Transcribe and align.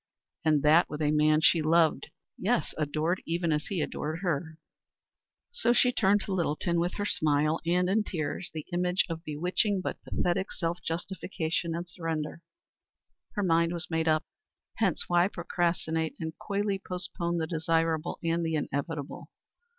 And 0.43 0.63
that 0.63 0.89
with 0.89 0.99
a 1.03 1.11
man 1.11 1.41
she 1.41 1.61
loved 1.61 2.07
yes, 2.35 2.73
adored 2.75 3.21
even 3.27 3.51
as 3.51 3.67
he 3.67 3.81
adored 3.81 4.21
her. 4.23 4.57
So 5.51 5.73
she 5.73 5.91
turned 5.91 6.21
to 6.21 6.33
Littleton 6.33 6.79
with 6.79 6.95
her 6.95 7.05
smile 7.05 7.59
and 7.67 7.87
in 7.87 8.03
tears 8.03 8.49
the 8.51 8.65
image 8.73 9.05
of 9.11 9.23
bewitching 9.23 9.79
but 9.79 10.01
pathetic 10.01 10.51
self 10.53 10.79
justification 10.83 11.75
and 11.75 11.87
surrender. 11.87 12.41
Her 13.33 13.43
mind 13.43 13.73
was 13.73 13.91
made 13.91 14.07
up; 14.07 14.25
hence 14.77 15.03
why 15.07 15.27
procrastinate 15.27 16.15
and 16.19 16.33
coyly 16.39 16.79
postpone 16.79 17.37
the 17.37 17.45
desirable, 17.45 18.17
and 18.23 18.43
the 18.43 18.55
inevitable? 18.55 19.29